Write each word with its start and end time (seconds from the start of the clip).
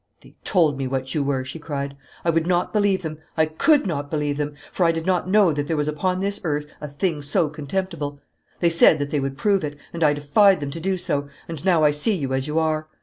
'They 0.21 0.33
told 0.43 0.79
me 0.79 0.87
what 0.87 1.13
you 1.13 1.23
were,' 1.23 1.45
she 1.45 1.59
cried. 1.59 1.95
'I 2.25 2.31
would 2.31 2.47
not 2.47 2.73
believe 2.73 3.03
them, 3.03 3.19
I 3.37 3.45
could 3.45 3.85
not 3.85 4.09
believe 4.09 4.37
them 4.37 4.55
for 4.71 4.83
I 4.83 4.91
did 4.91 5.05
not 5.05 5.29
know 5.29 5.53
that 5.53 5.67
there 5.67 5.77
was 5.77 5.87
upon 5.87 6.19
this 6.21 6.41
earth 6.43 6.65
a 6.81 6.87
thing 6.87 7.21
so 7.21 7.49
contemptible. 7.49 8.19
They 8.61 8.71
said 8.71 8.97
that 8.97 9.11
they 9.11 9.19
would 9.19 9.37
prove 9.37 9.63
it, 9.63 9.77
and 9.93 10.03
I 10.03 10.13
defied 10.13 10.59
them 10.59 10.71
to 10.71 10.79
do 10.79 10.97
so, 10.97 11.29
and 11.47 11.63
now 11.63 11.83
I 11.83 11.91
see 11.91 12.15
you 12.15 12.33
as 12.33 12.47
you 12.47 12.57
are. 12.57 12.87